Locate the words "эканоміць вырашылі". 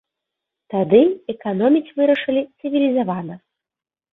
1.35-2.41